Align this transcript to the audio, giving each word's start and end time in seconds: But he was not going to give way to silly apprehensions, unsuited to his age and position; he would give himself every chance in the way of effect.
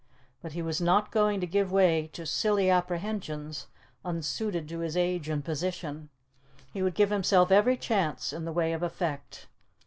But 0.41 0.53
he 0.53 0.63
was 0.63 0.81
not 0.81 1.11
going 1.11 1.39
to 1.41 1.45
give 1.45 1.71
way 1.71 2.07
to 2.13 2.25
silly 2.25 2.71
apprehensions, 2.71 3.67
unsuited 4.03 4.67
to 4.69 4.79
his 4.79 4.97
age 4.97 5.29
and 5.29 5.45
position; 5.45 6.09
he 6.73 6.81
would 6.81 6.95
give 6.95 7.11
himself 7.11 7.51
every 7.51 7.77
chance 7.77 8.33
in 8.33 8.43
the 8.43 8.51
way 8.51 8.73
of 8.73 8.81
effect. 8.81 9.45